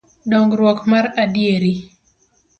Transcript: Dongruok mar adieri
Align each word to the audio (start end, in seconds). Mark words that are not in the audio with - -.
Dongruok 0.31 0.79
mar 0.91 1.05
adieri 1.23 1.73